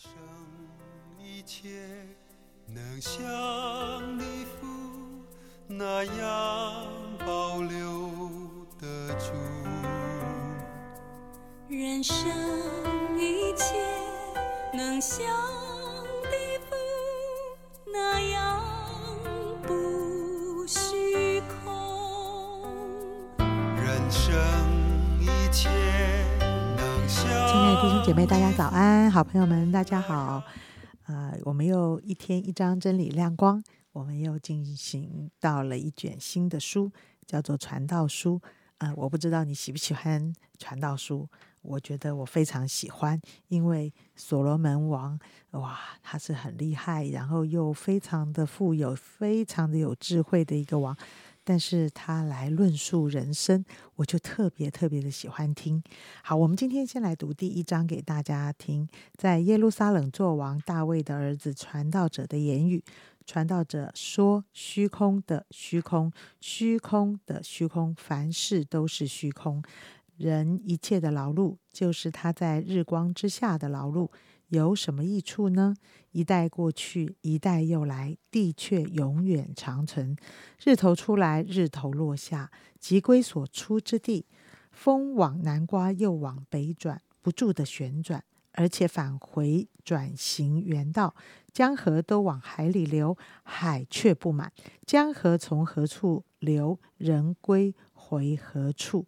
[0.00, 0.12] 生
[1.18, 1.68] 一切
[2.66, 3.20] 能像
[4.16, 4.64] 你父
[5.66, 6.86] 那样
[7.26, 8.08] 保留
[8.80, 9.32] 得住。
[11.68, 12.28] 人生
[13.18, 13.74] 一切
[14.72, 15.18] 能像
[16.22, 16.76] 地府
[17.92, 18.62] 那样
[19.66, 23.36] 不虚空。
[23.76, 24.38] 人生
[25.20, 26.07] 一切。
[27.08, 29.10] 亲爱的弟兄姐妹，大家早安！
[29.10, 30.42] 好朋友们，大家好。
[31.06, 33.62] 呃，我们又一天一张真理亮光，
[33.92, 36.92] 我们又进行到了一卷新的书，
[37.26, 38.38] 叫做《传道书》。
[38.76, 41.26] 呃，我不知道你喜不喜欢传道书，
[41.62, 45.18] 我觉得我非常喜欢，因为所罗门王
[45.52, 50.94] 哇，他是很厉害，然后又非常的富有，非常的有智慧的一个王。
[51.48, 55.82] 但是他来论述人生，我就特别特别的喜欢听。
[56.22, 58.86] 好，我们今天先来读第一章给大家听。
[59.16, 62.84] 在耶路撒冷做王大卫的儿子传道者的言语，
[63.24, 69.62] 传道者说：“虚空的虚空，虚空的虚空，凡事都是虚空。
[70.18, 74.10] 人一切的劳碌，就是他在日光之下的劳碌，
[74.48, 75.74] 有什么益处呢？
[76.12, 80.16] 一代过去，一代又来，地却永远长存。
[80.64, 84.26] 日头出来，日头落下，即归所出之地。
[84.70, 91.14] 风往南刮，又往北转，不住的旋转，而且返回转行原道。
[91.52, 94.52] 江河都往海里流，海却不满。
[94.86, 99.06] 江河从何处流，人归回何处？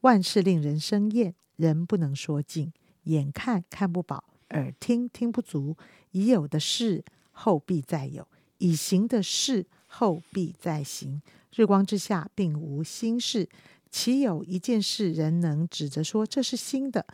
[0.00, 2.72] 万事令人生厌，人不能说尽。
[3.04, 5.76] 眼看看不饱，耳听听不足。
[6.12, 8.24] 已有的事，后必再有；
[8.58, 11.20] 已行的事，后必再行。
[11.54, 13.48] 日光之下，并无新事。
[13.90, 17.06] 岂有一件事人能指着说这是新的？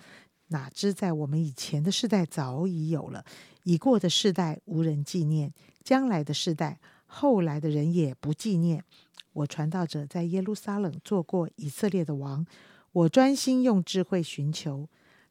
[0.48, 3.25] 哪知在我们以前的世代早已有了，
[3.64, 8.83] 已过的世代无人纪念，将来的世代后来的人也不纪念。
[9.33, 12.47] 我传道者在耶路撒冷做过以色列的王，
[12.93, 14.88] 我专心用智慧寻求，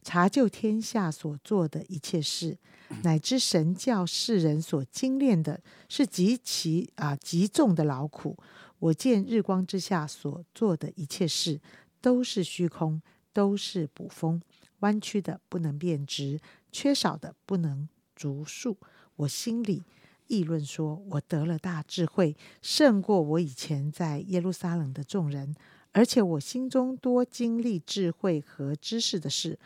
[0.07, 2.57] 查究天下所做的一切事，
[3.03, 5.59] 乃至神教世人所精炼的
[5.89, 8.37] 是极其啊极重的劳苦。
[8.79, 11.59] 我见日光之下所做的一切事
[11.99, 13.01] 都是虚空，
[13.33, 14.41] 都是捕风。
[14.79, 16.39] 弯曲的不能变直，
[16.71, 18.77] 缺少的不能逐数。
[19.17, 19.83] 我心里
[20.27, 25.53] 议论说：“我得了大智慧，胜过我以前在耶路撒冷的众人。
[25.93, 29.57] 而且我心中多经历智慧和知识的事，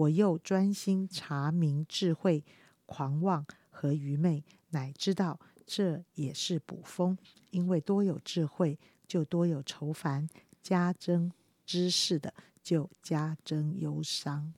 [0.00, 2.42] 我又专心查明智慧、
[2.86, 7.18] 狂妄和愚昧，乃知道这也是捕风。
[7.50, 10.26] 因为多有智慧，就多有愁烦；
[10.62, 11.30] 加增
[11.66, 14.54] 知识的，就加增忧伤。”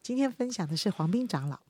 [0.00, 1.60] 今天分享的是黄斌长老。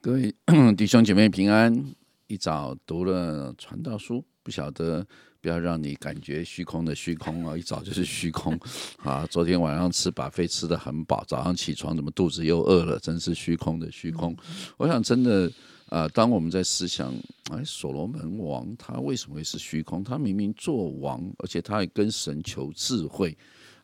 [0.00, 0.34] 各位
[0.74, 1.94] 弟兄姐妹平安，
[2.28, 5.04] 一早读了传道书，不晓得
[5.40, 8.56] 不要让你感觉虚空的虚空啊，一早就是虚空
[9.02, 9.26] 啊。
[9.26, 12.96] 昨天晚上吃把费吃的很饱，早上起床怎么肚子又饿了？
[13.00, 14.36] 真是虚空的虚空。
[14.76, 15.50] 我想真的
[15.88, 17.12] 啊，当我们在思想，
[17.50, 20.04] 哎，所罗门王他为什么会是虚空？
[20.04, 23.36] 他明明做王，而且他还跟神求智慧。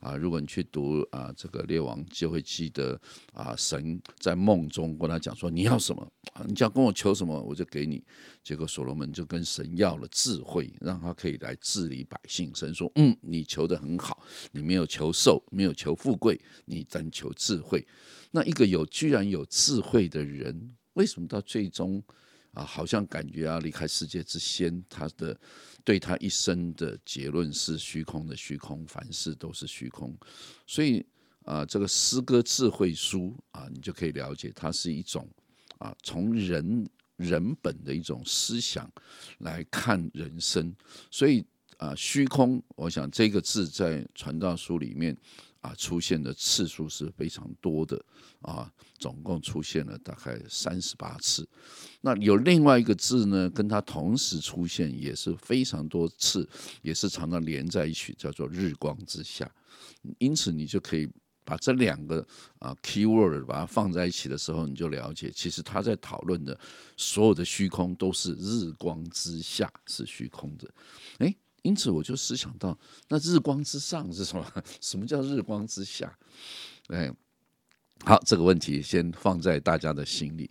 [0.02, 3.00] 啊，如果你去读啊这个列王，就会记得
[3.32, 6.12] 啊，神在梦中跟他讲说：“你要什么？
[6.44, 8.02] 你只要跟我求什么，我就给你。”
[8.42, 12.52] 结果所罗门就跟神要了智慧，让他可以来治理百姓。
[12.52, 14.20] 神说：“嗯，你求的很好，
[14.50, 17.86] 你没有求寿，没有求富贵，你单求智慧。
[18.32, 22.02] 那一个有居然有智慧的人，为什么到最终
[22.52, 25.38] 啊，好像感觉要离开世界之先，他的？”
[25.84, 30.16] 对他一生的结论是虚空的虚空，凡事都是虚空。
[30.64, 31.04] 所以
[31.44, 35.28] 啊，这个诗歌智慧书啊，你就可以了解，它是一种
[35.78, 38.88] 啊，从人人本的一种思想
[39.38, 40.72] 来看人生。
[41.10, 41.44] 所以
[41.78, 45.16] 啊，虚空，我想这个字在传道书里面。
[45.62, 48.04] 啊，出现的次数是非常多的
[48.40, 51.48] 啊，总共出现了大概三十八次。
[52.00, 56.48] 那有另外一个字呢，跟它同时出现也是非常多次，
[56.82, 59.48] 也是常常连在一起，叫做“日光之下”。
[60.18, 61.08] 因此，你就可以
[61.44, 62.26] 把这两个
[62.58, 66.58] 啊 keyword 把它放在一起的时候，你就了解，其实他在讨论的
[66.96, 70.68] 所有的虚空都是日光之下是虚空的。
[71.18, 71.32] 哎。
[71.62, 72.76] 因此，我就思想到，
[73.08, 74.44] 那日光之上是什么？
[74.80, 76.18] 什么叫日光之下？
[76.88, 77.12] 哎，
[78.04, 80.50] 好，这个问题先放在大家的心里。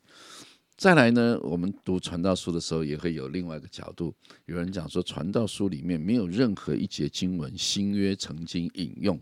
[0.78, 4.12] 再来呢，我们读传道书的时候，也会有另外一个角度。
[4.46, 9.22] 有人讲说，传道书里面没有任何一节经文新约曾经引用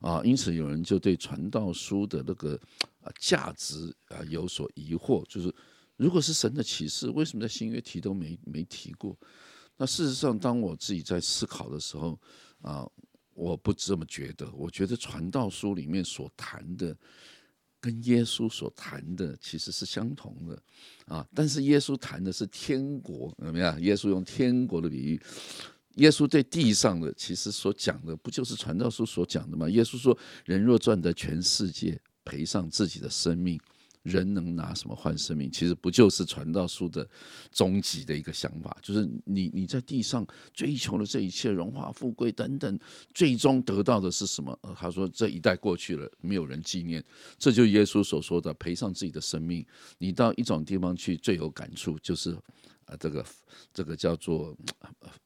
[0.00, 2.60] 啊，因此有人就对传道书的那个
[3.18, 5.54] 价值啊有所疑惑，就是
[5.96, 9.16] 如果是神的启示，为什么在新约提都没没提过？
[9.76, 12.18] 那事实上，当我自己在思考的时候
[12.60, 12.86] 啊，
[13.34, 14.48] 我不这么觉得。
[14.52, 16.96] 我觉得传道书里面所谈的，
[17.80, 20.62] 跟耶稣所谈的其实是相同的
[21.06, 21.26] 啊。
[21.34, 23.80] 但是耶稣谈的是天国，怎么样？
[23.80, 25.20] 耶稣用天国的比喻。
[25.96, 29.68] 耶稣对地上的其实所讲的，不就是传道书所讲的吗？
[29.68, 30.16] 耶稣说
[30.46, 33.60] ：“人若赚得全世界，赔上自己的生命，
[34.02, 37.08] 人能拿什么换生命？”其实不就是传道书的
[37.50, 38.76] 终极的一个想法？
[38.82, 42.78] 就是你你在地上追求的这一切荣华富贵等等，
[43.14, 44.58] 最终得到的是什么？
[44.76, 47.02] 他说：“这一代过去了，没有人纪念。”
[47.38, 49.64] 这就耶稣所说的赔上自己的生命。
[49.98, 52.36] 你到一种地方去，最有感触就是。
[52.86, 53.24] 啊，这个
[53.72, 54.56] 这个叫做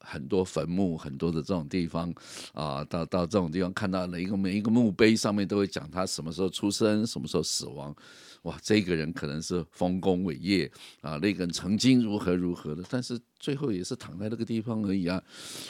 [0.01, 2.13] 很多坟墓，很多的这种地方
[2.53, 7.95] 啊，到到这种地方看到每一个每一个墓碑上面都会讲他什么时候出生，什么时候死亡。
[8.43, 10.71] 哇，这个人可能是丰功伟业
[11.01, 15.23] 啊，那个人曾经如何如何的，但是最后也是躺在那个地方而已啊。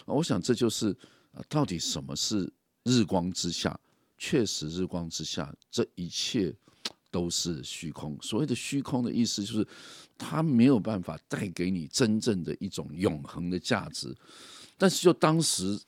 [0.05, 0.91] 我想这就是
[1.33, 2.53] 啊，到底什么是
[2.85, 3.79] 日光之下？
[4.19, 6.55] 确实，日光之下，这一切
[7.17, 8.19] 都是虚空。
[8.21, 9.67] 所谓的虚空的意思就是。
[10.19, 14.17] 它没有办法带给你真正的一种永恒的价值，
[14.79, 15.79] 但是就当时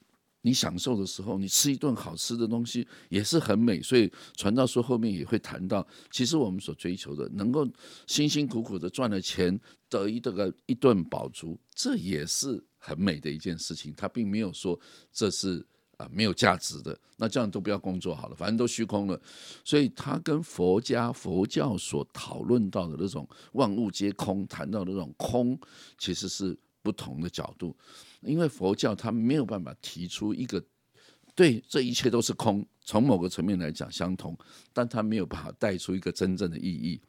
[0.42, 3.80] 你享受的时候，你吃一顿好吃的东西也是很美。
[3.80, 5.80] 所以传道书后面也会谈到，
[6.10, 7.66] 其实我们所追求的，能够
[8.06, 9.58] 辛辛苦苦的赚了钱，
[9.88, 13.94] 得一这个一顿饱足，这也是很美的一件事情。
[13.96, 14.78] 他并没有说
[15.10, 15.66] 这是。
[15.98, 19.20] 啊，没有价值的，那这样都不要工作好了，反正都虚空了。
[19.64, 25.58] 所以，他跟佛家佛教所讨论到的那种万物皆空，谈到的那种空，
[25.98, 27.76] 其实是不同的角度。
[28.20, 30.64] 因为佛教他没有办法提出一个
[31.34, 34.38] 对这一切都是空，从某个层面来讲相同，
[34.72, 37.00] 但他没有办法带出一个真正的意义。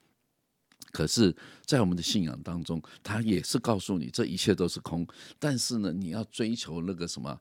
[0.91, 5.05] 可是，在我们的信仰当中，他也是告诉你这一切都是空，
[5.37, 7.39] 但是呢，你要追求那个什么？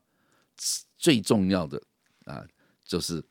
[0.97, 1.81] 最重要的
[2.25, 2.45] 啊，
[2.83, 3.23] 就是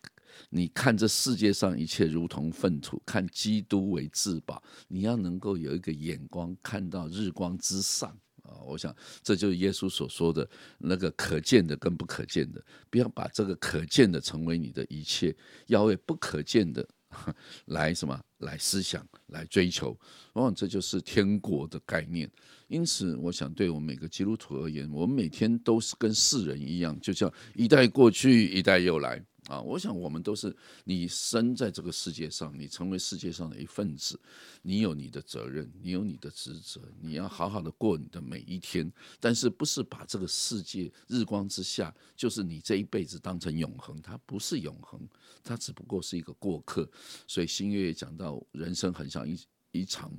[0.51, 4.63] 你看这世界上一切如同粪土，看基督为至宝。
[4.89, 8.09] 你要能够有一个眼光，看到日光之上
[8.43, 8.57] 啊！
[8.65, 10.49] 我想这就是耶稣所说的
[10.79, 15.37] 那个可见的跟不可见的，不要把这个可见的成为你的一切，
[15.67, 16.89] 要为不可见的。
[17.67, 18.21] 来什么？
[18.39, 19.99] 来思想，来追求，
[20.35, 22.31] 往往这就是天国的概念。
[22.69, 29.25] 因此，我想对我们每个基督徒而言，我们每天都是跟世人一样，就像一代过去，一代又来。
[29.49, 30.55] 啊，我想我们都是
[30.85, 34.21] 你生在这个世界上，你成为世界上的一份子，
[34.61, 38.93] 你有你的责任，你有你的职责，你要好好的过你的每一天。
[39.19, 44.01] 但是不是把这个世界日光之下，就是你这一辈子当成永恒？
[44.03, 45.01] 它不是永恒，
[45.43, 46.87] 它只不过是一个过客。
[47.27, 49.41] 所以新月讲到，人生很像一
[49.73, 50.13] 一场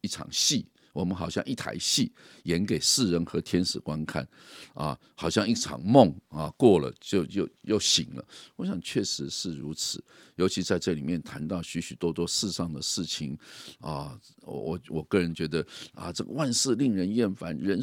[0.00, 0.64] 一场戏。
[0.96, 2.10] 我们好像一台戏
[2.44, 4.26] 演给世人和天使观看，
[4.72, 8.24] 啊，好像一场梦啊，过了就又又醒了。
[8.56, 10.02] 我想确实是如此，
[10.36, 13.36] 尤其在这里面谈到许许多多世上的事情，
[13.80, 17.78] 啊，我我我个人觉得啊，这个万事令人厌烦，人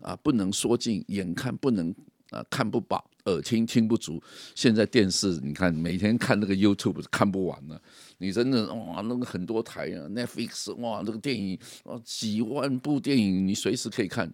[0.00, 1.94] 啊不能说尽，眼看不能
[2.30, 4.22] 啊看不饱，耳听听不足。
[4.54, 7.80] 现在电视你看，每天看那个 YouTube 看不完了。
[8.18, 14.32] 你真的哇，那个很多台啊，Netflix 哇，这个电影啊，几万部电影，你随时可以看，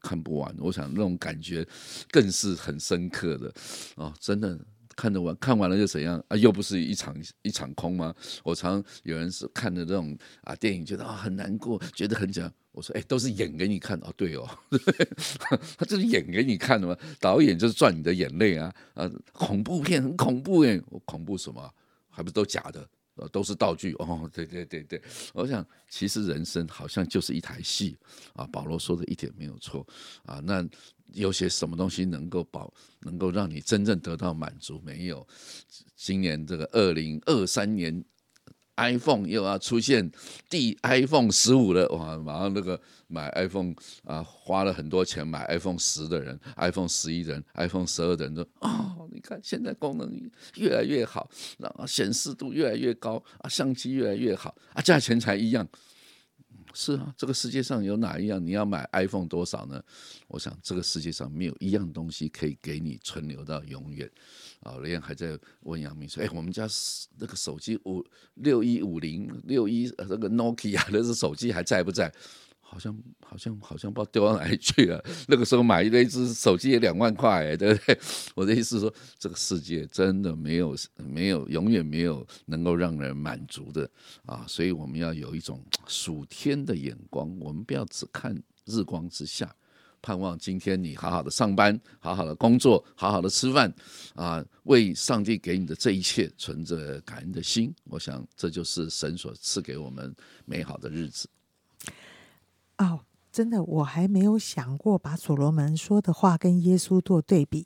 [0.00, 0.54] 看不完。
[0.58, 1.66] 我想那种感觉
[2.10, 3.52] 更是很深刻的
[3.96, 4.58] 哦，真的
[4.96, 6.36] 看着完，看完了又怎样啊？
[6.36, 8.14] 又不是一场一场空吗？
[8.42, 12.52] 我常有人是看的这种啊电影，觉得啊很难过，觉得很假。
[12.72, 14.48] 我说哎，都是演给你看哦，对哦，
[15.76, 16.96] 他就是演给你看的嘛。
[17.20, 19.10] 导演就是赚你的眼泪啊啊！
[19.32, 21.70] 恐怖片很恐怖哎，我恐怖什么？
[22.08, 22.88] 还不是都假的？
[23.16, 25.02] 呃，都是道具哦，对对对对，
[25.34, 27.96] 我想其实人生好像就是一台戏
[28.34, 28.46] 啊。
[28.46, 29.86] 保罗说的一点没有错
[30.24, 30.40] 啊。
[30.40, 30.66] 那
[31.12, 34.80] 有些什么东西能够保，能够让你真正得到满足？
[34.84, 35.26] 没有。
[35.94, 38.04] 今年这个二零二三年。
[38.76, 40.10] iPhone 又要出现
[40.48, 42.16] 第 iPhone 十五了哇！
[42.18, 43.74] 马上那个买 iPhone
[44.04, 50.10] 啊，花了很多钱买 iPhone 十的人，iPhone 十一人，iPhone 十二的人都哦，你看现在功能
[50.56, 55.68] 越来越好，然后显示度越来越高啊，相机越来越好啊，价钱才一样。
[56.74, 59.82] 是啊，这个世界上有哪一样你要买 iPhone 多少呢？
[60.28, 64.10] 我想这个世界上没有一样东西可以给你存留到永远。
[64.60, 66.68] 啊，雷燕还在问杨明说：“哎，我们家
[67.18, 72.12] 那个手机五六一五零六一那个 Nokia 那只手机还在不在？”
[72.72, 75.04] 好像好像好像不知道丢到哪里去了。
[75.28, 77.98] 那个时候买一堆只手机也两万块， 对不对？
[78.34, 83.88] 我的意思是说，这个世界真的没有没有永远没有能够让人满足的
[84.24, 84.46] 啊！
[84.48, 89.54] 所以我们要有一种 数天的眼光，我们不要只看日光之下。
[90.00, 93.72] 盼望今天你好好的上班，好好的工作，好好的吃饭，
[94.16, 97.72] 啊，为上帝给你的这一切存着感恩的心。
[97.84, 100.12] 我想这就是神所赐给我们
[100.46, 101.28] 美好的日子。
[102.82, 107.64] 哦，真的，我还没有想过把所罗门说的话跟耶稣做对比。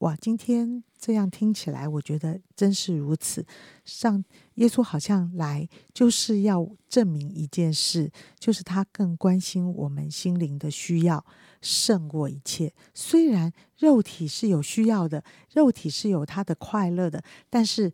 [0.00, 3.46] 哇，今天这样听起来，我觉得真是如此。
[3.84, 4.22] 上
[4.56, 11.24] 耶稣好像来就是要证明一件事，就是他更关心我们心灵的需要
[11.62, 12.74] 胜过一切。
[12.92, 17.90] 虽然肉体是有需要的，肉体是有他的快乐的，但是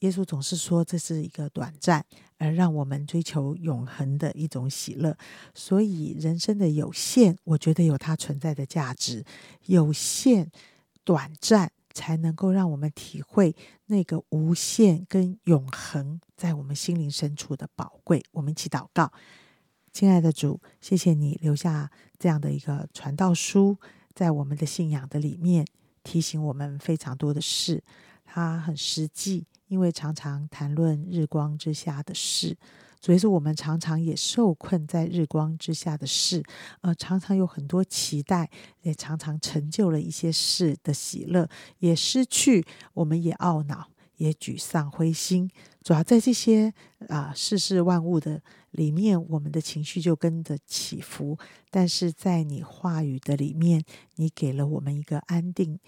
[0.00, 2.04] 耶稣总是说这是一个短暂，
[2.36, 5.16] 而让我们追求永恒的一种喜乐。
[5.54, 9.24] 所以人生的有限，我觉得有它存在的价值，
[9.66, 10.50] 有限。
[11.04, 18.22] 短暂才能够让我们体会那个无限跟永恒在我们心灵深处的宝贵。
[18.30, 19.10] 我们一起祷告，
[19.90, 23.78] 亲爱的主，谢谢你留下这样的一个传道书，
[24.14, 25.66] 在我们的信仰的里面
[26.04, 27.82] 提醒我们非常多的事。
[28.30, 32.56] 它很实际，因为常常谈论日光之下的事。
[33.00, 36.42] 所以说，我们常常也受困在日光之下的事，
[36.82, 38.50] 呃，常常有很多期待，
[38.82, 45.48] 也常常成就了一些事的喜乐，也失去，我们也懊恼，也沮丧、灰心。
[45.80, 46.74] 主要在这些
[47.08, 48.42] 啊世事万物的
[48.72, 51.38] 里面，我们的情绪就跟着起伏。
[51.70, 53.84] 但是在你话语的里面，
[54.16, 55.78] 你给了我们一个安定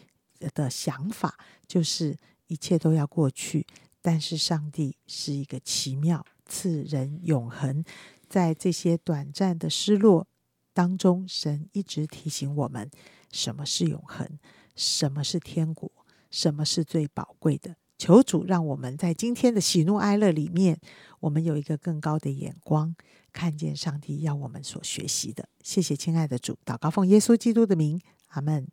[0.55, 2.17] 的想法，就是
[2.47, 3.67] 一切都要过去，
[4.01, 6.25] 但是上帝是一个奇妙。
[6.53, 7.85] 赐人永恒，
[8.29, 10.27] 在这些短暂的失落
[10.73, 12.91] 当中，神一直提醒我们：
[13.31, 14.29] 什么是永恒？
[14.75, 15.89] 什么是天国？
[16.29, 17.77] 什么是最宝贵的？
[17.99, 20.81] 求主让我们在今天的喜怒哀乐里面，
[21.21, 22.97] 我们有一个更高的眼光，
[23.33, 25.49] 看见上帝要我们所学习的。
[25.63, 28.67] 谢谢亲爱的主，祷告奉耶稣基督的名，阿门。